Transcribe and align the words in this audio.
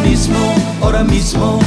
mismo, 0.00 0.56
mismo 1.04 1.60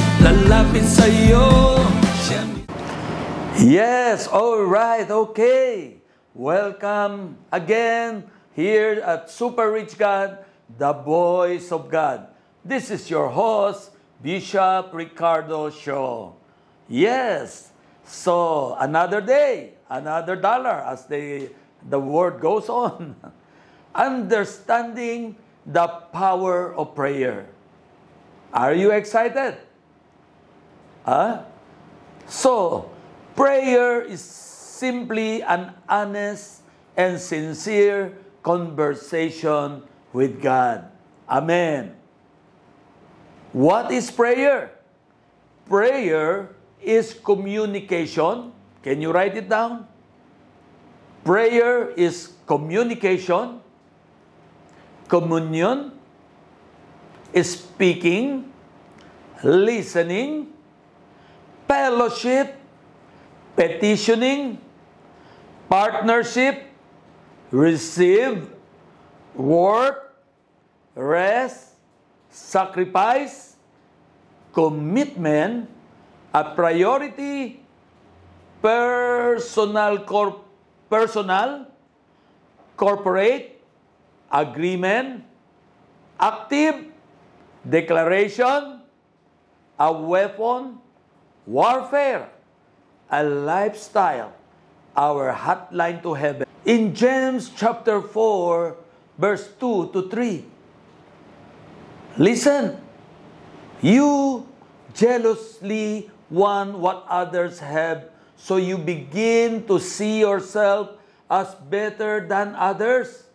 Yes, 3.62 4.26
all 4.26 4.66
right, 4.66 5.06
okay. 5.06 6.02
Welcome 6.34 7.38
again 7.52 8.24
here 8.56 9.06
at 9.06 9.30
Super 9.30 9.70
Rich 9.70 10.00
God, 10.00 10.46
the 10.80 10.94
voice 10.94 11.72
of 11.72 11.92
God. 11.92 12.26
This 12.66 12.90
is 12.90 13.08
your 13.08 13.30
host, 13.30 13.92
Bishop 14.24 14.90
Ricardo 14.94 15.70
Shaw. 15.70 16.34
Yes, 16.90 17.70
so 18.04 18.74
another 18.80 19.22
day, 19.22 19.74
another 19.92 20.36
dollar 20.36 20.82
as 20.90 21.06
the, 21.06 21.52
the 21.88 22.00
word 22.00 22.42
goes 22.42 22.68
on. 22.68 23.14
Understanding 23.94 25.36
the 25.68 25.88
power 26.16 26.74
of 26.74 26.96
prayer. 26.96 27.52
Are 28.56 28.74
you 28.74 28.96
excited? 28.96 29.60
Huh? 31.04 31.44
So, 32.26 32.90
prayer 33.36 34.02
is 34.02 34.24
simply 34.24 35.44
an 35.44 35.76
honest 35.88 36.64
and 36.96 37.20
sincere 37.20 38.16
conversation 38.42 39.84
with 40.16 40.42
God. 40.42 40.88
Amen. 41.28 41.96
What 43.52 43.92
is 43.92 44.10
prayer? 44.10 44.72
Prayer 45.68 46.56
is 46.80 47.12
communication. 47.12 48.56
Can 48.84 49.02
you 49.04 49.12
write 49.12 49.36
it 49.36 49.50
down? 49.52 49.88
Prayer 51.28 51.92
is 51.92 52.32
communication, 52.48 53.60
communion, 55.08 55.92
speaking, 57.42 58.52
listening, 59.44 60.48
fellowship, 61.68 62.56
petitioning, 63.56 64.58
partnership, 65.70 66.64
receive, 67.52 68.50
work, 69.36 70.16
rest, 70.96 71.76
sacrifice, 72.30 73.56
commitment, 74.54 75.70
a 76.34 76.44
priority, 76.56 77.62
personal, 78.62 80.00
cor- 80.00 80.42
personal, 80.90 81.68
corporate, 82.76 83.57
agreement, 84.32 85.24
active, 86.20 86.86
declaration, 87.68 88.82
a 89.80 89.92
weapon, 89.92 90.80
warfare, 91.46 92.30
a 93.12 93.24
lifestyle, 93.24 94.34
our 94.96 95.32
hotline 95.34 96.02
to 96.02 96.14
heaven. 96.14 96.48
In 96.66 96.94
James 96.94 97.52
chapter 97.56 98.02
4, 98.02 98.76
verse 99.18 99.48
2 99.60 99.92
to 99.94 100.10
3. 100.10 100.46
Listen, 102.18 102.82
you 103.82 104.48
jealously 104.94 106.10
want 106.30 106.78
what 106.78 107.06
others 107.08 107.60
have, 107.60 108.10
so 108.36 108.58
you 108.58 108.78
begin 108.78 109.64
to 109.68 109.80
see 109.80 110.20
yourself 110.20 110.98
as 111.30 111.54
better 111.70 112.26
than 112.28 112.56
others. 112.56 113.27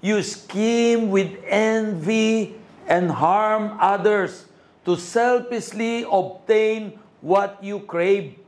You 0.00 0.22
scheme 0.22 1.10
with 1.10 1.36
envy 1.44 2.54
and 2.86 3.10
harm 3.10 3.76
others 3.80 4.46
to 4.84 4.96
selfishly 4.96 6.06
obtain 6.10 6.98
what 7.20 7.62
you 7.62 7.80
crave. 7.80 8.38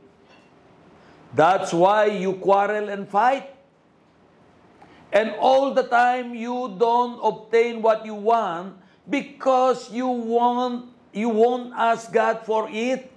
That's 1.33 1.73
why 1.73 2.05
you 2.05 2.33
quarrel 2.33 2.89
and 2.89 3.07
fight. 3.07 3.55
And 5.11 5.35
all 5.39 5.73
the 5.73 5.83
time 5.83 6.35
you 6.35 6.75
don't 6.79 7.19
obtain 7.19 7.81
what 7.81 8.05
you 8.05 8.15
want 8.15 8.75
because 9.09 9.91
you 9.91 10.07
want 10.07 10.91
you 11.13 11.29
won't 11.29 11.73
ask 11.75 12.11
God 12.11 12.45
for 12.45 12.69
it. 12.71 13.11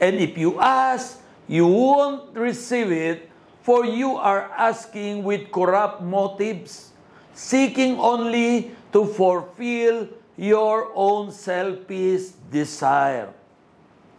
And 0.00 0.16
if 0.16 0.36
you 0.36 0.58
ask, 0.58 1.22
you 1.46 1.66
won't 1.66 2.34
receive 2.36 2.90
it, 2.90 3.30
for 3.62 3.86
you 3.86 4.16
are 4.16 4.50
asking 4.58 5.22
with 5.22 5.50
corrupt 5.52 6.02
motives, 6.02 6.90
seeking 7.34 7.98
only 7.98 8.70
to 8.92 9.04
fulfill 9.04 10.08
your 10.36 10.90
own 10.94 11.30
selfish 11.30 12.34
desire. 12.50 13.34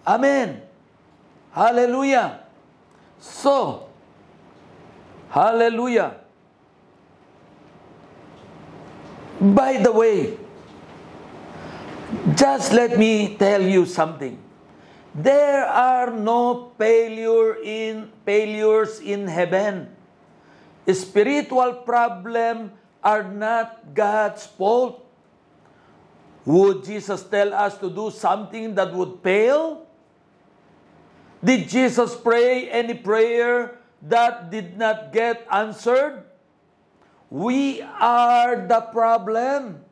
Amen. 0.05 0.61
Hallelujah. 1.51 2.43
So, 3.19 3.87
hallelujah. 5.29 6.19
By 9.39 9.77
the 9.77 9.91
way, 9.91 10.37
just 12.35 12.71
let 12.71 12.97
me 12.99 13.35
tell 13.35 13.61
you 13.61 13.85
something. 13.85 14.39
There 15.15 15.65
are 15.65 16.11
no 16.11 16.71
failure 16.77 17.55
in 17.63 18.11
failures 18.25 18.99
in 18.99 19.27
heaven. 19.27 19.95
Spiritual 20.91 21.87
problems 21.87 22.71
are 23.05 23.21
not 23.21 23.93
God's 23.93 24.49
fault. 24.49 25.05
Would 26.45 26.83
Jesus 26.85 27.21
tell 27.21 27.53
us 27.53 27.77
to 27.77 27.89
do 27.89 28.09
something 28.09 28.73
that 28.73 28.93
would 28.93 29.21
fail? 29.21 29.85
Did 31.45 31.69
Jesus 31.69 32.17
pray 32.17 32.65
any 32.69 32.97
prayer 32.97 33.77
that 34.01 34.49
did 34.49 34.77
not 34.77 35.13
get 35.13 35.45
answered? 35.53 36.25
We 37.29 37.81
are 37.81 38.65
the 38.65 38.81
problem. 38.89 39.85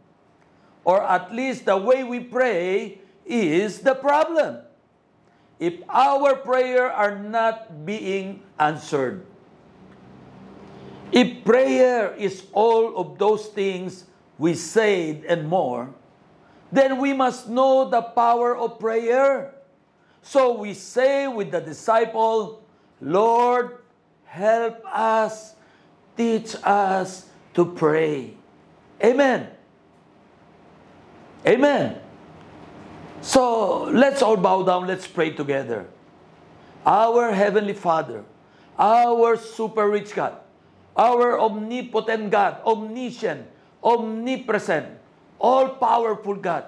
Or 0.84 1.01
at 1.01 1.34
least 1.34 1.66
the 1.66 1.78
way 1.78 2.03
we 2.03 2.19
pray 2.19 2.97
is 3.25 3.80
the 3.85 3.94
problem. 3.94 4.66
If 5.59 5.80
our 5.90 6.35
prayer 6.35 6.91
are 6.91 7.18
not 7.18 7.85
being 7.85 8.41
answered. 8.59 9.25
If 11.13 11.46
prayer 11.46 12.16
is 12.18 12.41
all 12.53 12.97
of 12.97 13.19
those 13.19 13.46
things 13.46 14.06
we 14.40 14.56
said 14.56 15.24
and 15.29 15.47
more, 15.47 15.94
then 16.72 16.97
we 16.97 17.13
must 17.13 17.47
know 17.47 17.88
the 17.88 18.01
power 18.01 18.57
of 18.57 18.79
prayer. 18.79 19.53
So 20.24 20.57
we 20.57 20.74
say 20.74 21.28
with 21.28 21.51
the 21.51 21.62
disciple, 21.62 22.63
Lord, 23.00 23.78
help 24.25 24.81
us, 24.90 25.53
teach 26.18 26.56
us 26.63 27.30
to 27.53 27.63
pray. 27.63 28.34
Amen. 29.03 29.50
Amen. 31.45 32.01
So 33.22 33.84
let's 33.84 34.24
all 34.24 34.38
bow 34.38 34.63
down, 34.63 34.88
let's 34.88 35.06
pray 35.06 35.30
together. 35.30 35.85
Our 36.88 37.31
Heavenly 37.31 37.74
Father, 37.74 38.25
our 38.80 39.38
super 39.38 39.88
rich 39.88 40.16
God, 40.16 40.43
our 40.98 41.40
omnipotent 41.40 42.30
God, 42.30 42.62
omniscient, 42.66 43.45
omnipresent, 43.84 44.88
all 45.40 45.69
powerful 45.75 46.36
God. 46.36 46.66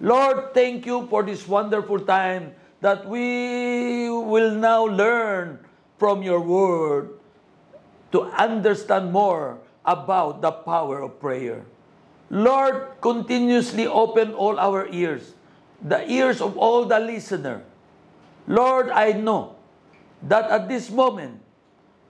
Lord, 0.00 0.54
thank 0.54 0.86
you 0.86 1.06
for 1.06 1.22
this 1.22 1.46
wonderful 1.46 2.00
time 2.00 2.54
that 2.82 3.06
we 3.06 4.10
will 4.10 4.54
now 4.54 4.86
learn 4.86 5.62
from 5.98 6.22
your 6.22 6.40
word 6.40 7.14
to 8.10 8.26
understand 8.34 9.12
more 9.12 9.58
about 9.86 10.42
the 10.42 10.50
power 10.50 11.02
of 11.02 11.18
prayer. 11.20 11.62
Lord, 12.30 12.98
continuously 13.00 13.86
open 13.86 14.34
all 14.34 14.58
our 14.58 14.88
ears, 14.90 15.34
the 15.82 16.02
ears 16.10 16.40
of 16.40 16.56
all 16.56 16.84
the 16.84 16.98
listener. 16.98 17.62
Lord, 18.46 18.90
I 18.90 19.12
know 19.12 19.54
that 20.26 20.50
at 20.50 20.68
this 20.68 20.90
moment, 20.90 21.38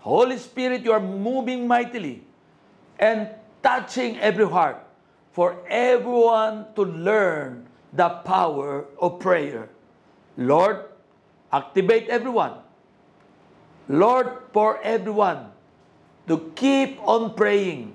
Holy 0.03 0.37
Spirit, 0.37 0.83
you 0.83 0.91
are 0.91 0.99
moving 0.99 1.69
mightily 1.71 2.27
and 2.99 3.29
touching 3.63 4.19
every 4.19 4.49
heart 4.49 4.83
for 5.31 5.63
everyone 5.71 6.67
to 6.75 6.83
learn 6.83 7.67
the 7.95 8.09
power 8.27 8.85
of 8.99 9.21
prayer. 9.21 9.71
Lord, 10.37 10.91
activate 11.53 12.09
everyone. 12.09 12.59
Lord, 13.89 14.51
for 14.53 14.83
everyone 14.83 15.55
to 16.27 16.51
keep 16.57 16.99
on 17.07 17.35
praying 17.39 17.95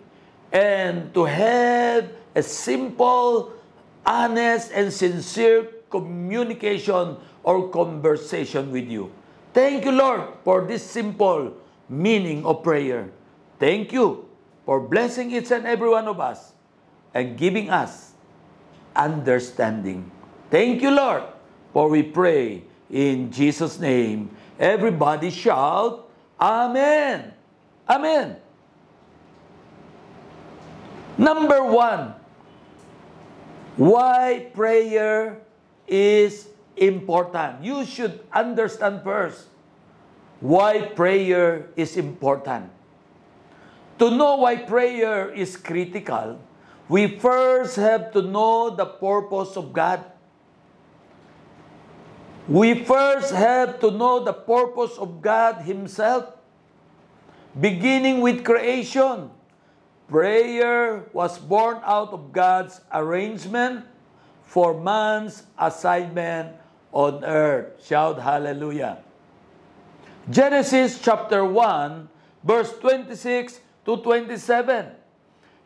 and 0.53 1.13
to 1.13 1.25
have 1.25 2.07
a 2.35 2.41
simple, 2.41 3.51
honest, 4.05 4.71
and 4.71 4.93
sincere 4.93 5.83
communication 5.91 7.17
or 7.43 7.67
conversation 7.67 8.71
with 8.71 8.87
you. 8.87 9.11
Thank 9.53 9.83
you, 9.83 9.91
Lord, 9.91 10.39
for 10.45 10.63
this 10.63 10.83
simple 10.83 11.66
meaning 11.89 12.45
of 12.45 12.63
prayer. 12.63 13.09
Thank 13.59 13.91
you 13.91 14.27
for 14.65 14.79
blessing 14.79 15.31
each 15.31 15.51
and 15.51 15.65
every 15.65 15.89
one 15.89 16.07
of 16.07 16.19
us 16.19 16.53
and 17.13 17.37
giving 17.37 17.69
us 17.69 18.13
understanding. 18.95 20.11
Thank 20.51 20.81
you, 20.81 20.91
Lord, 20.91 21.23
for 21.73 21.89
we 21.89 22.03
pray 22.03 22.63
in 22.89 23.31
Jesus' 23.31 23.79
name. 23.79 24.29
Everybody 24.59 25.29
shout, 25.29 26.09
Amen. 26.39 27.33
Amen. 27.89 28.37
Number 31.17 31.63
one, 31.63 32.13
why 33.75 34.51
prayer 34.53 35.41
is 35.87 36.49
important. 36.75 37.63
You 37.63 37.85
should 37.85 38.21
understand 38.31 39.01
first 39.03 39.49
why 40.39 40.81
prayer 40.93 41.69
is 41.75 41.97
important. 41.97 42.69
To 43.99 44.11
know 44.11 44.37
why 44.37 44.57
prayer 44.57 45.33
is 45.33 45.57
critical, 45.57 46.39
we 46.87 47.17
first 47.17 47.75
have 47.75 48.13
to 48.13 48.21
know 48.21 48.69
the 48.69 48.85
purpose 48.85 49.57
of 49.57 49.73
God. 49.73 50.05
We 52.47 52.85
first 52.85 53.33
have 53.33 53.79
to 53.81 53.91
know 53.91 54.23
the 54.23 54.33
purpose 54.33 54.95
of 54.97 55.21
God 55.21 55.65
Himself, 55.67 56.31
beginning 57.59 58.21
with 58.21 58.45
creation. 58.45 59.31
Prayer 60.07 61.03
was 61.11 61.37
born 61.37 61.81
out 61.83 62.13
of 62.13 62.31
God's 62.31 62.79
arrangement 62.93 63.83
for 64.43 64.79
man's 64.79 65.43
assignment 65.59 66.55
on 66.93 67.25
earth. 67.25 67.83
Shout 67.83 68.21
hallelujah. 68.21 69.03
Genesis 70.29 70.99
chapter 70.99 71.45
1, 71.45 72.09
verse 72.43 72.71
26 72.79 73.59
to 73.85 73.97
27. 73.97 74.91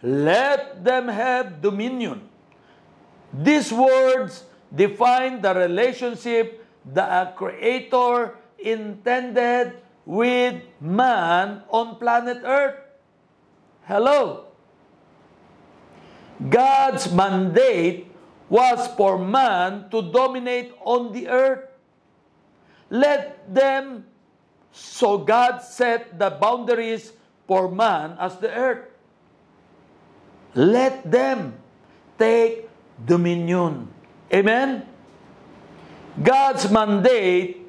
Let 0.03 0.83
them 0.83 1.07
have 1.07 1.61
dominion. 1.61 2.29
These 3.33 3.73
words 3.73 4.45
define 4.73 5.41
the 5.41 5.53
relationship 5.53 6.65
the 6.85 7.33
Creator 7.35 8.37
intended 8.57 9.81
with 10.05 10.61
man 10.79 11.63
on 11.69 11.97
planet 11.97 12.41
Earth. 12.43 12.77
Hello. 13.85 14.51
God's 16.49 17.11
mandate 17.13 18.09
was 18.49 18.87
for 18.97 19.17
man 19.17 19.89
to 19.89 20.01
dominate 20.11 20.73
on 20.81 21.13
the 21.13 21.29
earth. 21.29 21.69
Let 22.89 23.47
them, 23.47 24.05
so 24.71 25.17
God 25.17 25.59
set 25.59 26.17
the 26.17 26.29
boundaries 26.29 27.11
for 27.47 27.69
man 27.69 28.15
as 28.19 28.37
the 28.37 28.51
earth. 28.51 28.87
Let 30.55 31.09
them 31.09 31.55
take 32.17 32.69
dominion. 33.05 33.87
Amen? 34.33 34.87
God's 36.21 36.69
mandate 36.71 37.65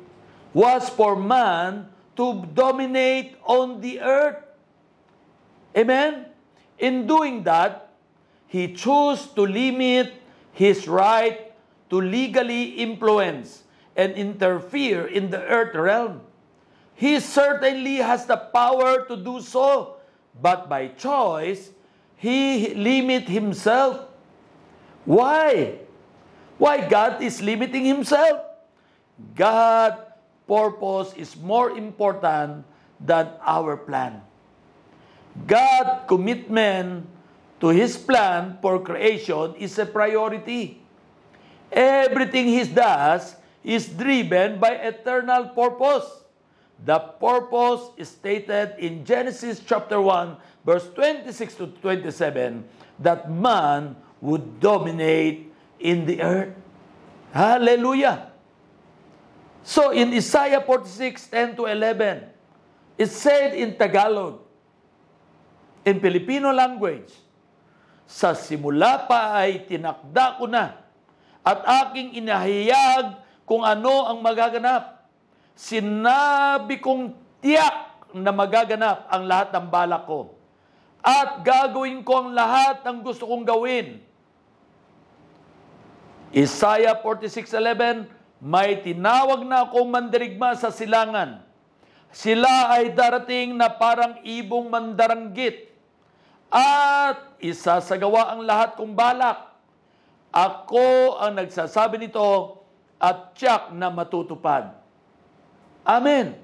was 0.53 0.89
for 0.89 1.17
man 1.17 1.89
to 2.17 2.45
dominate 2.55 3.37
on 3.45 3.81
the 3.81 4.01
earth. 4.01 4.43
Amen? 5.77 6.27
In 6.79 7.07
doing 7.07 7.43
that, 7.45 7.95
he 8.47 8.75
chose 8.75 9.27
to 9.33 9.43
limit 9.43 10.13
his 10.53 10.87
right 10.87 11.53
to 11.89 12.01
legally 12.01 12.77
influence 12.83 13.63
and 13.97 14.13
interfere 14.13 15.07
in 15.07 15.31
the 15.31 15.41
earth 15.41 15.75
realm. 15.75 16.21
He 17.03 17.19
certainly 17.19 17.99
has 17.99 18.31
the 18.31 18.39
power 18.39 19.03
to 19.11 19.19
do 19.19 19.43
so, 19.43 19.99
but 20.39 20.71
by 20.71 20.95
choice, 20.95 21.75
he 22.15 22.71
limit 22.79 23.27
himself. 23.27 24.07
Why? 25.03 25.83
Why 26.63 26.87
God 26.87 27.19
is 27.19 27.43
limiting 27.43 27.83
himself? 27.83 28.47
God 29.35 29.99
purpose 30.47 31.11
is 31.19 31.35
more 31.35 31.75
important 31.75 32.63
than 33.03 33.35
our 33.43 33.75
plan. 33.83 34.23
God 35.43 36.07
commitment 36.07 37.11
to 37.59 37.75
His 37.75 37.99
plan 37.99 38.63
for 38.63 38.79
creation 38.79 39.59
is 39.59 39.75
a 39.75 39.87
priority. 39.91 40.79
Everything 41.67 42.47
He 42.47 42.63
does 42.63 43.35
is 43.67 43.91
driven 43.91 44.63
by 44.63 44.79
eternal 44.79 45.51
purpose. 45.51 46.22
The 46.83 46.99
purpose 47.21 47.93
is 47.97 48.09
stated 48.09 48.75
in 48.79 49.05
Genesis 49.05 49.61
chapter 49.61 50.01
1, 50.01 50.65
verse 50.65 50.89
26 50.95 51.55
to 51.63 51.67
27, 51.79 52.65
that 52.99 53.31
man 53.31 53.95
would 54.21 54.59
dominate 54.59 55.53
in 55.79 56.07
the 56.07 56.23
earth. 56.23 56.55
Hallelujah! 57.31 58.33
So 59.63 59.95
in 59.95 60.11
Isaiah 60.11 60.61
46, 60.61 61.31
10 61.31 61.57
to 61.57 61.71
11, 61.71 62.27
it 62.99 63.11
said 63.11 63.55
in 63.55 63.79
Tagalog, 63.79 64.43
in 65.87 66.03
Filipino 66.03 66.51
language, 66.51 67.15
sa 68.07 68.35
simula 68.35 69.07
pa 69.07 69.39
ay 69.41 69.65
tinakda 69.65 70.37
ko 70.37 70.45
na 70.51 70.83
at 71.43 71.59
aking 71.83 72.15
inahayag 72.19 73.19
kung 73.43 73.67
ano 73.67 74.07
ang 74.07 74.23
magaganap. 74.23 75.02
Sinabi 75.53 76.81
kong 76.81 77.13
tiyak 77.45 78.11
na 78.17 78.33
magaganap 78.33 79.09
ang 79.09 79.25
lahat 79.25 79.49
ng 79.53 79.67
balak 79.69 80.05
ko. 80.05 80.37
At 81.03 81.43
gagawin 81.43 82.07
ko 82.07 82.27
ang 82.27 82.31
lahat 82.31 82.87
ng 82.87 83.03
gusto 83.03 83.27
kong 83.27 83.43
gawin. 83.43 83.99
Isaiah 86.33 86.97
46.11 86.97 88.09
May 88.43 88.83
tinawag 88.83 89.47
na 89.47 89.71
akong 89.71 89.87
mandirigma 89.87 90.59
sa 90.59 90.75
silangan. 90.75 91.47
Sila 92.11 92.75
ay 92.75 92.91
darating 92.91 93.55
na 93.55 93.71
parang 93.71 94.19
ibong 94.27 94.67
mandaranggit 94.67 95.71
at 96.53 97.39
isasagawa 97.41 98.35
ang 98.35 98.45
lahat 98.45 98.75
kong 98.77 98.93
balak. 98.93 99.49
Ako 100.35 101.17
ang 101.23 101.39
nagsasabi 101.39 102.03
nito 102.03 102.61
at 102.99 103.33
tiyak 103.39 103.73
na 103.73 103.89
matutupad. 103.89 104.82
Amen. 105.83 106.39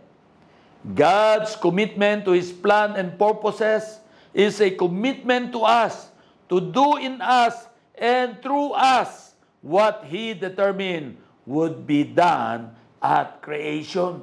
God's 0.83 1.54
commitment 1.59 2.25
to 2.26 2.33
His 2.33 2.50
plan 2.50 2.95
and 2.95 3.18
purposes 3.18 3.99
is 4.35 4.59
a 4.62 4.71
commitment 4.71 5.50
to 5.54 5.66
us 5.66 6.11
to 6.47 6.61
do 6.62 6.97
in 6.99 7.18
us 7.21 7.66
and 7.99 8.38
through 8.40 8.73
us 8.75 9.35
what 9.62 10.07
He 10.07 10.35
determined 10.35 11.18
would 11.45 11.87
be 11.87 12.07
done 12.07 12.75
at 13.02 13.42
creation. 13.42 14.23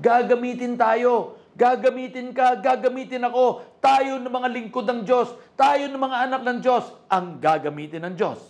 Gagamitin 0.00 0.76
tayo 0.76 1.38
Gagamitin 1.54 2.34
ka, 2.34 2.58
gagamitin 2.58 3.22
ako. 3.22 3.62
Tayo 3.78 4.18
ng 4.18 4.26
mga 4.26 4.48
lingkod 4.50 4.84
ng 4.90 5.06
Diyos, 5.06 5.30
tayo 5.54 5.86
ng 5.86 6.02
mga 6.02 6.16
anak 6.26 6.42
ng 6.42 6.58
Diyos, 6.58 6.84
ang 7.06 7.38
gagamitin 7.38 8.02
ng 8.02 8.14
Diyos. 8.18 8.42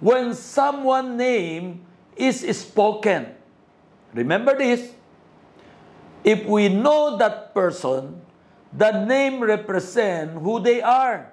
When 0.00 0.34
someone 0.34 1.16
name 1.16 1.86
is 2.16 2.44
spoken, 2.58 3.34
remember 4.14 4.56
this, 4.56 4.98
If 6.24 6.44
we 6.44 6.68
know 6.68 7.16
that 7.16 7.54
person, 7.54 8.20
the 8.72 9.04
name 9.04 9.40
represent 9.40 10.32
who 10.32 10.60
they 10.60 10.82
are. 10.82 11.32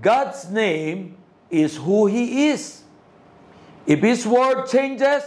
God's 0.00 0.50
name 0.50 1.16
is 1.50 1.76
who 1.76 2.06
He 2.06 2.48
is. 2.48 2.82
If 3.86 4.00
His 4.00 4.26
word 4.26 4.66
changes, 4.66 5.22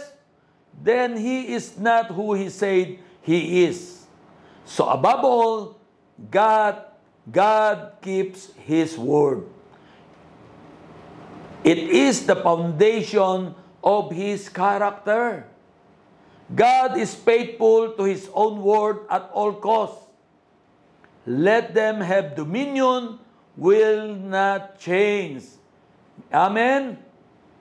then 0.76 1.16
He 1.16 1.54
is 1.54 1.78
not 1.78 2.10
who 2.10 2.34
He 2.34 2.50
said 2.50 2.98
He 3.22 3.64
is. 3.64 4.04
So 4.64 4.88
above 4.88 5.24
all, 5.24 5.80
God, 6.30 6.84
God 7.30 8.00
keeps 8.04 8.52
His 8.68 8.98
word. 8.98 9.48
It 11.64 11.78
is 11.80 12.28
the 12.28 12.36
foundation 12.36 13.56
of 13.80 14.12
His 14.12 14.48
character. 14.52 15.48
God 16.52 17.00
is 17.00 17.16
faithful 17.16 17.96
to 17.96 18.04
His 18.04 18.28
own 18.36 18.60
word 18.60 19.08
at 19.08 19.32
all 19.32 19.56
costs. 19.56 20.04
Let 21.24 21.72
them 21.72 22.04
have 22.04 22.36
dominion, 22.36 23.16
will 23.56 24.12
not 24.12 24.76
change. 24.76 25.44
Amen? 26.28 27.00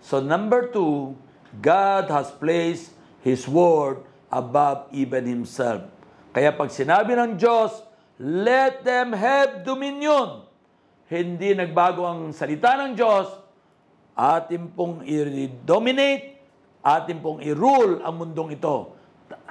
So 0.04 0.20
number 0.20 0.68
two, 0.68 1.16
God 1.64 2.12
has 2.12 2.28
placed 2.28 2.92
His 3.24 3.48
word 3.48 4.04
above 4.28 4.92
even 4.92 5.24
Himself. 5.24 5.88
Kaya 6.36 6.52
pag 6.52 6.68
sinabi 6.76 7.16
ng 7.16 7.40
Diyos, 7.40 7.93
let 8.22 8.86
them 8.86 9.14
have 9.14 9.66
dominion. 9.66 10.46
Hindi 11.10 11.54
nagbago 11.54 12.06
ang 12.06 12.34
salita 12.34 12.74
ng 12.78 12.98
Diyos, 12.98 13.30
atin 14.18 14.70
pong 14.74 15.06
i-dominate, 15.06 16.42
atin 16.82 17.18
pong 17.22 17.40
i-rule 17.42 18.02
ang 18.02 18.16
mundong 18.18 18.58
ito. 18.58 18.94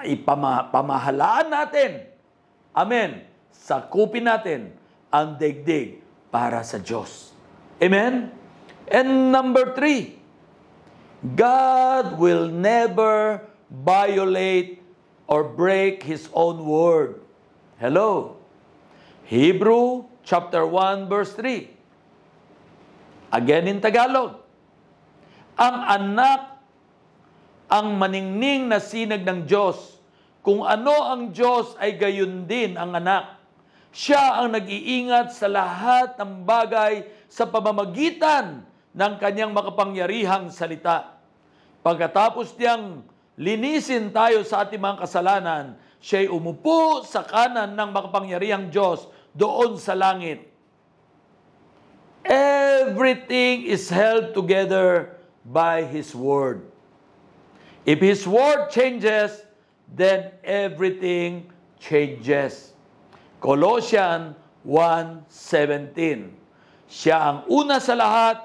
Ipama, 0.03 0.71
pamahalaan 0.71 1.49
natin. 1.51 2.07
Amen. 2.75 3.27
Sakupin 3.53 4.27
natin 4.27 4.75
ang 5.13 5.39
digdig 5.39 6.01
para 6.33 6.65
sa 6.65 6.81
Diyos. 6.81 7.31
Amen? 7.79 8.33
And 8.91 9.31
number 9.31 9.77
three, 9.77 10.19
God 11.23 12.19
will 12.19 12.51
never 12.51 13.47
violate 13.71 14.83
or 15.31 15.47
break 15.47 16.03
His 16.03 16.27
own 16.35 16.67
word. 16.67 17.23
Hello? 17.79 18.42
Hebrew 19.27 20.07
chapter 20.27 20.67
1 20.67 21.07
verse 21.07 21.35
3. 21.39 21.71
Again 23.33 23.65
in 23.71 23.79
Tagalog. 23.79 24.43
Ang 25.57 25.77
anak 25.87 26.53
ang 27.73 27.97
maningning 27.97 28.69
na 28.69 28.77
sinag 28.77 29.25
ng 29.25 29.49
Diyos. 29.49 29.97
Kung 30.45 30.61
ano 30.61 30.93
ang 31.09 31.33
Diyos 31.33 31.73
ay 31.81 31.97
gayon 31.97 32.45
din 32.45 32.77
ang 32.77 32.93
anak. 32.93 33.41
Siya 33.93 34.41
ang 34.41 34.53
nag-iingat 34.53 35.33
sa 35.33 35.49
lahat 35.49 36.17
ng 36.21 36.45
bagay 36.45 37.09
sa 37.29 37.49
pamamagitan 37.49 38.65
ng 38.93 39.13
kanyang 39.17 39.53
makapangyarihang 39.57 40.53
salita. 40.53 41.17
Pagkatapos 41.81 42.53
niyang 42.61 43.05
linisin 43.41 44.13
tayo 44.13 44.45
sa 44.45 44.65
ating 44.65 44.81
mga 44.81 45.09
kasalanan, 45.09 45.65
siya'y 46.03 46.27
umupo 46.27 47.07
sa 47.07 47.23
kanan 47.23 47.79
ng 47.79 47.91
makapangyarihang 47.95 48.75
Diyos 48.75 49.07
doon 49.33 49.79
sa 49.79 49.95
langit. 49.95 50.51
Everything 52.27 53.67
is 53.71 53.87
held 53.87 54.35
together 54.35 55.15
by 55.47 55.87
His 55.87 56.11
Word. 56.11 56.67
If 57.87 58.03
His 58.03 58.27
Word 58.27 58.71
changes, 58.75 59.47
then 59.87 60.35
everything 60.43 61.47
changes. 61.79 62.75
Colossians 63.43 64.39
1.17 64.63 66.31
Siya 66.87 67.17
ang 67.19 67.39
una 67.51 67.83
sa 67.83 67.97
lahat 67.97 68.39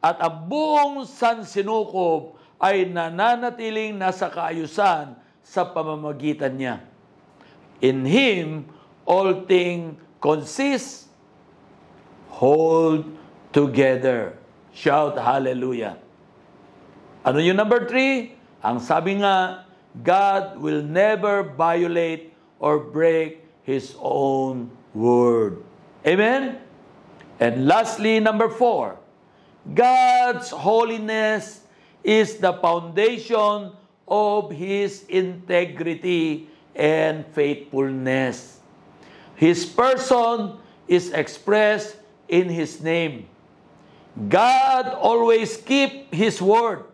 at 0.00 0.16
ang 0.20 0.46
buong 0.48 1.04
sansinukob 1.04 2.38
ay 2.62 2.86
nananatiling 2.88 3.98
nasa 3.98 4.30
kaayusan 4.30 5.18
sa 5.44 5.68
pamamagitan 5.68 6.56
niya. 6.56 6.80
In 7.84 8.08
Him, 8.08 8.64
all 9.04 9.44
things 9.44 10.00
consist, 10.18 11.12
hold 12.32 13.04
together. 13.52 14.40
Shout 14.72 15.20
hallelujah. 15.20 16.00
Ano 17.22 17.38
yung 17.44 17.60
number 17.60 17.84
three? 17.84 18.34
Ang 18.64 18.80
sabi 18.80 19.20
nga, 19.20 19.68
God 19.94 20.58
will 20.58 20.80
never 20.80 21.44
violate 21.44 22.32
or 22.58 22.80
break 22.80 23.44
His 23.62 23.94
own 24.00 24.72
word. 24.96 25.60
Amen? 26.02 26.58
And 27.38 27.68
lastly, 27.68 28.18
number 28.18 28.48
four, 28.48 28.96
God's 29.64 30.50
holiness 30.50 31.64
is 32.04 32.36
the 32.40 32.52
foundation 32.60 33.72
of 34.08 34.50
His 34.50 35.04
integrity 35.08 36.48
and 36.74 37.24
faithfulness. 37.32 38.60
His 39.36 39.64
person 39.66 40.58
is 40.86 41.10
expressed 41.10 41.96
in 42.28 42.48
His 42.48 42.80
name. 42.82 43.26
God 44.28 44.94
always 44.94 45.56
keep 45.56 46.12
His 46.14 46.40
word 46.40 46.84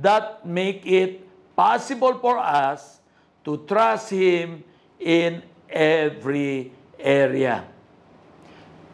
that 0.00 0.46
make 0.46 0.86
it 0.86 1.22
possible 1.54 2.18
for 2.18 2.38
us 2.38 3.00
to 3.44 3.64
trust 3.68 4.10
Him 4.10 4.64
in 4.98 5.42
every 5.68 6.72
area. 6.98 7.64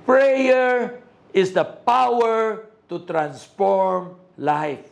Prayer 0.05 1.01
is 1.33 1.53
the 1.53 1.65
power 1.65 2.67
to 2.89 2.99
transform 3.05 4.17
life, 4.37 4.89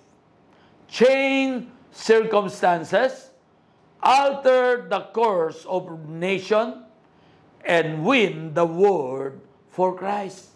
change 0.89 1.67
circumstances, 1.97 3.33
alter 4.05 4.85
the 4.85 5.01
course 5.17 5.65
of 5.65 5.89
nation, 6.09 6.85
and 7.65 8.05
win 8.05 8.53
the 8.53 8.69
world 8.69 9.41
for 9.73 9.97
Christ. 9.97 10.53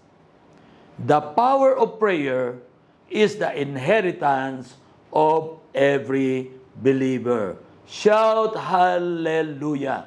The 1.00 1.20
power 1.32 1.72
of 1.72 1.98
prayer 1.98 2.60
is 3.08 3.40
the 3.40 3.48
inheritance 3.56 4.76
of 5.12 5.58
every 5.74 6.52
believer. 6.76 7.56
Shout 7.88 8.54
hallelujah. 8.54 10.06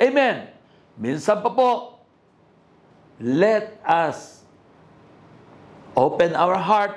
Amen. 0.00 0.48
Minsan 0.96 1.44
pa 1.44 1.52
po, 1.52 2.02
let 3.20 3.78
us 3.84 4.42
open 5.94 6.34
our 6.34 6.56
heart 6.56 6.96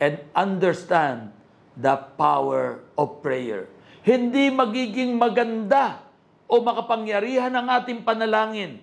and 0.00 0.18
understand 0.34 1.30
the 1.78 1.94
power 2.18 2.82
of 2.98 3.22
prayer. 3.22 3.70
Hindi 4.02 4.50
magiging 4.50 5.14
maganda 5.14 6.02
o 6.50 6.58
makapangyarihan 6.58 7.54
ang 7.54 7.70
ating 7.70 8.02
panalangin 8.02 8.82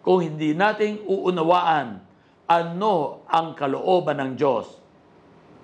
kung 0.00 0.24
hindi 0.24 0.56
nating 0.56 1.04
uunawaan 1.04 2.00
ano 2.50 3.22
ang 3.28 3.54
kalooban 3.54 4.18
ng 4.18 4.32
Diyos 4.34 4.66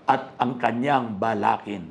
at 0.06 0.38
ang 0.38 0.60
kanyang 0.60 1.18
balakin. 1.18 1.90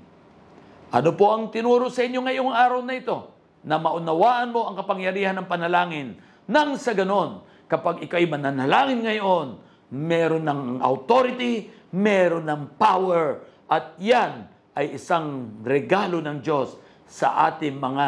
Ano 0.93 1.11
po 1.17 1.35
ang 1.35 1.51
tinuro 1.51 1.91
sa 1.91 2.07
inyo 2.07 2.23
ngayong 2.23 2.53
araw 2.53 2.79
na 2.85 2.95
ito? 2.95 3.17
Na 3.65 3.75
maunawaan 3.75 4.53
mo 4.55 4.71
ang 4.71 4.79
kapangyarihan 4.79 5.35
ng 5.35 5.49
panalangin. 5.49 6.15
Nang 6.47 6.79
sa 6.79 6.95
ganon, 6.95 7.43
kapag 7.67 8.05
ikay 8.07 8.23
mananalangin 8.29 9.03
ngayon, 9.03 9.59
meron 9.91 10.45
ng 10.47 10.61
authority, 10.79 11.67
meron 11.91 12.47
ng 12.47 12.77
power, 12.79 13.43
at 13.65 13.98
yan 13.98 14.45
ay 14.75 14.98
isang 15.00 15.57
regalo 15.65 16.19
ng 16.22 16.43
Diyos 16.43 16.77
sa 17.05 17.48
ating 17.50 17.77
mga 17.77 18.07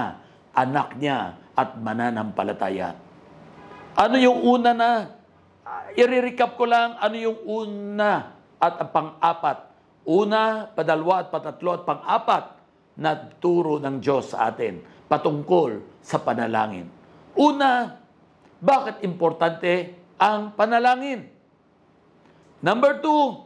anak 0.53 0.97
niya 0.97 1.37
at 1.57 1.77
mananampalataya. 1.77 2.97
Ano 3.97 4.15
yung 4.21 4.45
una 4.45 4.71
na, 4.77 4.91
i-recap 5.97 6.53
ko 6.53 6.69
lang, 6.69 6.97
ano 7.01 7.15
yung 7.17 7.39
una 7.45 8.37
at 8.61 8.73
ang 8.77 8.91
pang-apat. 8.93 9.57
Una, 10.07 10.69
padalwa 10.69 11.25
at 11.25 11.33
patatlo 11.33 11.69
at 11.73 11.83
pang-apat 11.83 12.43
na 12.97 13.17
turo 13.41 13.77
ng 13.81 13.97
Diyos 14.01 14.33
sa 14.33 14.49
atin 14.49 14.81
patungkol 15.07 16.01
sa 16.01 16.21
panalangin. 16.21 16.89
Una, 17.37 17.97
bakit 18.57 19.05
importante 19.05 19.93
ang 20.17 20.53
panalangin? 20.57 21.29
Number 22.61 22.97
two, 23.01 23.45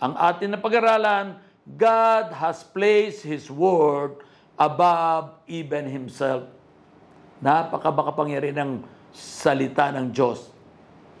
ang 0.00 0.16
atin 0.16 0.56
na 0.56 0.60
pag-aralan, 0.60 1.45
God 1.66 2.30
has 2.30 2.62
placed 2.62 3.26
His 3.26 3.50
Word 3.50 4.22
above 4.54 5.34
even 5.50 5.90
Himself. 5.90 6.46
Napakabakapangyari 7.42 8.54
ng 8.54 8.86
salita 9.10 9.90
ng 9.90 10.14
Diyos. 10.14 10.46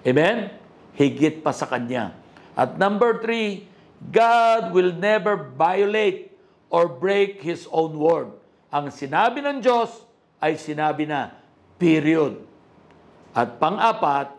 Amen? 0.06 0.54
Higit 0.94 1.42
pa 1.42 1.50
sa 1.50 1.66
Kanya. 1.66 2.14
At 2.54 2.78
number 2.78 3.18
three, 3.18 3.66
God 3.98 4.70
will 4.70 4.94
never 4.94 5.50
violate 5.58 6.30
or 6.70 6.86
break 6.86 7.42
His 7.42 7.66
own 7.74 7.98
word. 7.98 8.30
Ang 8.70 8.94
sinabi 8.94 9.42
ng 9.42 9.58
Diyos 9.58 9.92
ay 10.38 10.54
sinabi 10.54 11.10
na, 11.10 11.34
period. 11.76 12.40
At 13.34 13.58
pang-apat, 13.60 14.32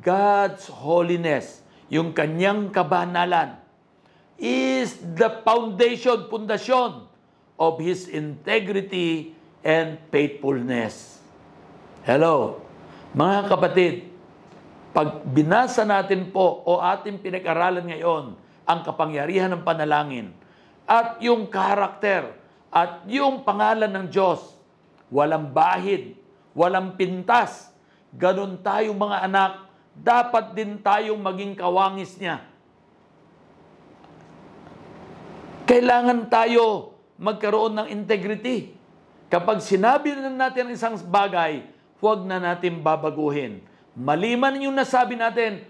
God's 0.00 0.66
holiness, 0.72 1.60
yung 1.92 2.16
kanyang 2.16 2.72
kabanalan, 2.72 3.63
is 4.38 4.98
the 5.14 5.40
foundation, 5.46 6.26
pundasyon 6.26 7.06
of 7.58 7.78
His 7.78 8.10
integrity 8.10 9.32
and 9.62 9.96
faithfulness. 10.10 11.22
Hello, 12.04 12.60
mga 13.16 13.48
kapatid, 13.48 13.94
pag 14.94 15.24
binasa 15.26 15.82
natin 15.82 16.30
po 16.30 16.62
o 16.62 16.78
ating 16.78 17.18
pinag-aralan 17.18 17.88
ngayon 17.90 18.24
ang 18.62 18.80
kapangyarihan 18.86 19.50
ng 19.54 19.62
panalangin 19.66 20.30
at 20.86 21.18
yung 21.24 21.48
karakter 21.48 22.30
at 22.68 23.02
yung 23.08 23.42
pangalan 23.42 23.88
ng 23.88 24.06
Diyos, 24.10 24.54
walang 25.08 25.50
bahid, 25.50 26.18
walang 26.52 26.98
pintas, 26.98 27.72
ganun 28.14 28.60
tayong 28.60 28.98
mga 28.98 29.18
anak, 29.30 29.52
dapat 29.94 30.54
din 30.58 30.78
tayong 30.82 31.22
maging 31.22 31.54
kawangis 31.54 32.18
niya. 32.18 32.42
Kailangan 35.64 36.28
tayo 36.28 36.92
magkaroon 37.16 37.72
ng 37.80 37.88
integrity. 37.88 38.76
Kapag 39.32 39.64
sinabi 39.64 40.12
na 40.12 40.28
natin 40.28 40.68
ang 40.68 40.74
isang 40.76 40.96
bagay, 41.08 41.64
huwag 42.04 42.28
na 42.28 42.36
natin 42.36 42.84
babaguhin. 42.84 43.64
Maliman 43.96 44.60
yung 44.60 44.76
nasabi 44.76 45.16
natin, 45.16 45.64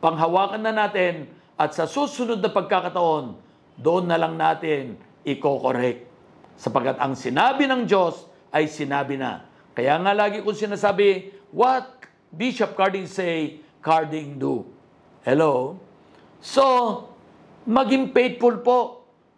panghawakan 0.00 0.64
na 0.64 0.72
natin, 0.72 1.28
at 1.60 1.76
sa 1.76 1.84
susunod 1.84 2.40
na 2.40 2.48
pagkakataon, 2.48 3.36
doon 3.76 4.04
na 4.08 4.16
lang 4.16 4.40
natin 4.40 4.96
i-correct. 5.20 6.08
Sapagat 6.56 6.96
ang 6.96 7.12
sinabi 7.12 7.68
ng 7.68 7.84
Diyos 7.84 8.24
ay 8.48 8.72
sinabi 8.72 9.20
na. 9.20 9.44
Kaya 9.76 10.00
nga 10.00 10.16
lagi 10.16 10.40
kong 10.40 10.56
sinasabi, 10.56 11.28
what 11.52 12.08
Bishop 12.32 12.72
Carding 12.72 13.06
say, 13.06 13.60
Carding 13.84 14.40
do. 14.40 14.64
Hello? 15.22 15.76
So, 16.40 16.64
maging 17.68 18.16
faithful 18.16 18.64
po, 18.64 18.78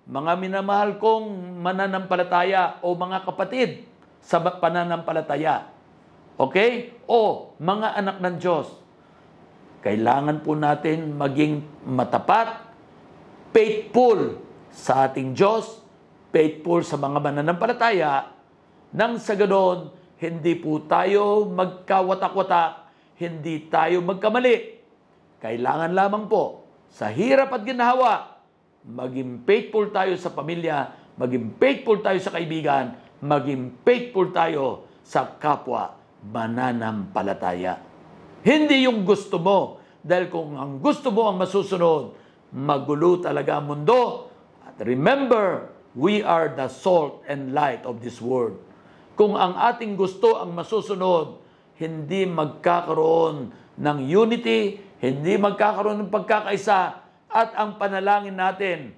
mga 0.06 0.38
minamahal 0.38 1.02
kong 1.02 1.58
mananampalataya 1.58 2.78
o 2.78 2.94
mga 2.94 3.26
kapatid 3.26 3.82
sa 4.22 4.38
pananampalataya. 4.38 5.66
Okay? 6.38 6.94
O 7.10 7.52
mga 7.58 7.98
anak 7.98 8.16
ng 8.22 8.36
Diyos. 8.38 8.70
Kailangan 9.82 10.46
po 10.46 10.54
natin 10.54 11.18
maging 11.18 11.66
matapat, 11.82 12.70
faithful 13.50 14.38
sa 14.70 15.10
ating 15.10 15.34
Diyos, 15.34 15.82
faithful 16.30 16.86
sa 16.86 16.94
mga 16.94 17.18
mananampalataya, 17.18 18.30
nang 18.94 19.18
sa 19.18 19.34
ganon, 19.34 19.90
hindi 20.22 20.54
po 20.54 20.84
tayo 20.86 21.48
magkawatak-watak, 21.50 22.70
hindi 23.18 23.66
tayo 23.66 24.04
magkamali. 24.04 24.78
Kailangan 25.40 25.90
lamang 25.96 26.24
po, 26.28 26.69
sa 26.90 27.08
hirap 27.08 27.54
at 27.54 27.62
ginawa, 27.62 28.42
maging 28.84 29.46
faithful 29.46 29.88
tayo 29.94 30.12
sa 30.18 30.34
pamilya, 30.34 30.90
maging 31.14 31.54
faithful 31.56 32.02
tayo 32.02 32.18
sa 32.18 32.34
kaibigan, 32.34 32.98
maging 33.22 33.78
faithful 33.86 34.28
tayo 34.34 34.90
sa 35.06 35.38
kapwa 35.38 35.96
mananampalataya. 36.20 37.80
Hindi 38.44 38.84
yung 38.84 39.04
gusto 39.04 39.40
mo. 39.40 39.80
Dahil 40.00 40.32
kung 40.32 40.56
ang 40.56 40.80
gusto 40.80 41.12
mo 41.12 41.28
ang 41.28 41.36
masusunod, 41.36 42.16
magulo 42.56 43.20
talaga 43.20 43.60
ang 43.60 43.68
mundo. 43.68 44.32
At 44.64 44.80
remember, 44.80 45.68
we 45.92 46.24
are 46.24 46.48
the 46.56 46.72
salt 46.72 47.20
and 47.28 47.52
light 47.52 47.84
of 47.84 48.00
this 48.00 48.16
world. 48.20 48.56
Kung 49.12 49.36
ang 49.36 49.52
ating 49.60 50.00
gusto 50.00 50.40
ang 50.40 50.56
masusunod, 50.56 51.36
hindi 51.76 52.24
magkakaroon 52.24 53.52
ng 53.76 53.98
unity, 54.08 54.80
hindi 55.00 55.40
magkakaroon 55.40 56.04
ng 56.06 56.12
pagkakaisa, 56.12 57.00
at 57.30 57.50
ang 57.56 57.80
panalangin 57.80 58.36
natin 58.36 58.92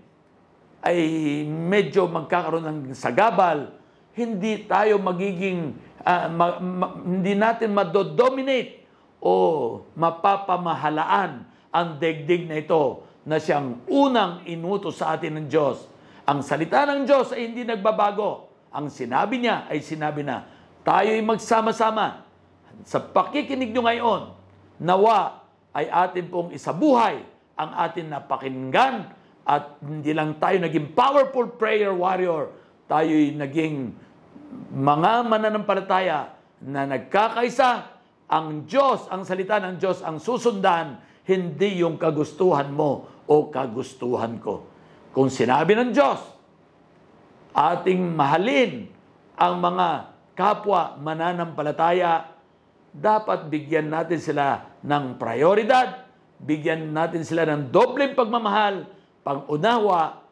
ay 0.83 0.99
medyo 1.47 2.11
magkakaroon 2.11 2.67
ng 2.67 2.79
sagabal, 2.97 3.71
hindi 4.13 4.67
tayo 4.67 4.99
magiging, 4.99 5.79
uh, 6.03 6.27
ma, 6.33 6.47
ma, 6.59 6.87
hindi 7.01 7.39
natin 7.39 7.71
madodominate 7.71 8.83
o 9.23 9.33
mapapamahalaan 9.95 11.47
ang 11.71 11.89
degdeg 12.03 12.51
na 12.51 12.59
ito 12.59 13.07
na 13.23 13.39
siyang 13.39 13.79
unang 13.87 14.43
inutos 14.45 14.99
sa 14.99 15.15
atin 15.15 15.39
ng 15.39 15.47
Diyos. 15.47 15.87
Ang 16.27 16.43
salita 16.43 16.83
ng 16.83 17.07
Diyos 17.07 17.31
ay 17.31 17.47
hindi 17.47 17.63
nagbabago. 17.63 18.51
Ang 18.75 18.91
sinabi 18.91 19.39
niya 19.39 19.71
ay 19.71 19.79
sinabi 19.79 20.27
na 20.27 20.51
tayo'y 20.83 21.23
magsama-sama. 21.23 22.27
Sa 22.83 22.99
pakikinig 22.99 23.71
nyo 23.71 23.87
ngayon, 23.87 24.23
nawa 24.83 25.42
ay 25.73 25.89
atin 25.89 26.29
pong 26.29 26.53
isabuhay 26.53 27.21
ang 27.57 27.71
atin 27.77 28.13
napakinggan 28.13 29.13
at 29.43 29.83
hindi 29.83 30.15
lang 30.15 30.39
tayo 30.39 30.63
naging 30.63 30.95
powerful 30.95 31.51
prayer 31.59 31.91
warrior, 31.91 32.55
tayo'y 32.87 33.35
naging 33.35 33.91
mga 34.73 35.27
mananampalataya 35.27 36.33
na 36.63 36.87
nagkakaisa 36.87 37.91
ang 38.31 38.65
Diyos, 38.65 39.11
ang 39.11 39.27
salita 39.27 39.61
ng 39.61 39.77
Diyos 39.77 40.01
ang 40.01 40.23
susundan, 40.23 41.03
hindi 41.27 41.83
yung 41.83 42.01
kagustuhan 42.01 42.71
mo 42.73 43.11
o 43.29 43.51
kagustuhan 43.53 44.41
ko. 44.41 44.65
Kung 45.13 45.29
sinabi 45.29 45.77
ng 45.77 45.91
Diyos, 45.93 46.21
ating 47.53 48.01
mahalin 48.17 48.89
ang 49.37 49.61
mga 49.61 49.89
kapwa 50.33 50.97
mananampalataya, 50.97 52.33
dapat 52.93 53.49
bigyan 53.53 53.93
natin 53.93 54.21
sila 54.21 54.72
ng 54.83 55.19
prioridad, 55.19 56.07
bigyan 56.43 56.91
natin 56.91 57.23
sila 57.23 57.47
ng 57.47 57.71
dobleng 57.71 58.19
pagmamahal, 58.19 58.87
pag-unawa, 59.23 60.23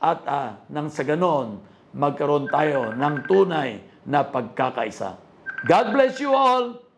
at 0.00 0.20
uh, 0.24 0.50
nang 0.72 0.88
sa 0.88 1.04
ganon, 1.04 1.60
magkaroon 1.92 2.48
tayo 2.48 2.94
ng 2.94 3.14
tunay 3.26 3.82
na 4.06 4.24
pagkakaisa. 4.24 5.18
God 5.66 5.86
bless 5.92 6.16
you 6.22 6.32
all! 6.32 6.90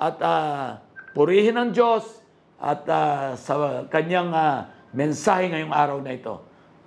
at 0.00 0.16
uh, 0.24 0.80
purihin 1.12 1.60
ang 1.60 1.76
Diyos 1.76 2.08
at 2.56 2.88
uh, 2.88 3.36
sa 3.36 3.84
kanyang 3.92 4.32
uh, 4.32 4.64
mensahe 4.96 5.52
ngayong 5.52 5.76
araw 5.76 6.00
na 6.00 6.16
ito. 6.16 6.40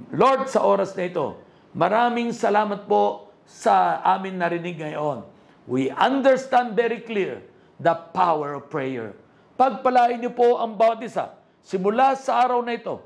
Lord, 0.09 0.49
sa 0.49 0.65
oras 0.65 0.97
na 0.97 1.05
ito, 1.05 1.37
maraming 1.77 2.33
salamat 2.33 2.89
po 2.89 3.29
sa 3.45 4.01
amin 4.01 4.41
narinig 4.41 4.81
ngayon. 4.81 5.29
We 5.69 5.93
understand 5.93 6.73
very 6.73 7.05
clear 7.05 7.45
the 7.77 7.93
power 7.93 8.57
of 8.57 8.73
prayer. 8.73 9.13
Pagpalain 9.53 10.17
niyo 10.17 10.33
po 10.33 10.57
ang 10.57 10.73
bawat 10.73 11.05
isa. 11.05 11.37
Simula 11.63 12.17
sa 12.17 12.43
araw 12.43 12.65
na 12.65 12.73
ito, 12.75 12.99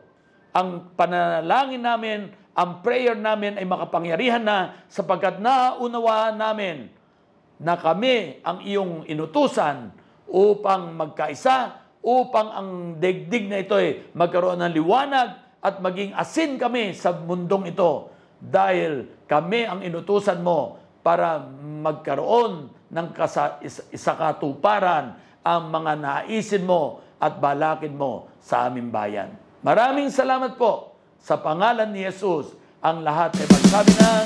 ang 0.55 0.95
panalangin 0.97 1.83
namin, 1.83 2.19
ang 2.57 2.81
prayer 2.81 3.13
namin 3.13 3.59
ay 3.59 3.65
makapangyarihan 3.67 4.41
na 4.41 4.87
sapagkat 4.89 5.37
nauunawaan 5.37 6.39
namin 6.39 6.89
na 7.61 7.77
kami 7.77 8.41
ang 8.41 8.65
iyong 8.65 9.05
inutusan 9.05 9.93
upang 10.25 10.97
magkaisa, 10.97 11.85
upang 12.01 12.47
ang 12.49 12.69
degdig 12.97 13.51
na 13.51 13.61
ito 13.61 13.75
ay 13.75 14.09
magkaroon 14.15 14.63
ng 14.63 14.73
liwanag 14.73 15.29
at 15.61 15.83
maging 15.83 16.15
asin 16.15 16.55
kami 16.55 16.95
sa 16.95 17.11
mundong 17.11 17.75
ito 17.75 18.09
dahil 18.39 19.09
kami 19.27 19.67
ang 19.67 19.83
inutusan 19.83 20.39
mo 20.39 20.79
para 21.03 21.43
magkaroon 21.83 22.71
ng 22.87 23.07
kasa, 23.11 23.59
isakatuparan 23.91 25.26
ang 25.47 25.71
mga 25.71 25.93
naisin 25.95 26.67
mo 26.67 26.99
at 27.15 27.39
balakin 27.39 27.95
mo 27.95 28.27
sa 28.43 28.67
aming 28.67 28.91
bayan. 28.91 29.31
Maraming 29.63 30.11
salamat 30.11 30.59
po 30.59 30.99
sa 31.23 31.39
pangalan 31.39 31.87
ni 31.87 32.03
Jesus. 32.03 32.51
Ang 32.83 33.07
lahat 33.07 33.31
ay 33.39 33.47
magsabi 33.47 33.93
ng 33.95 34.25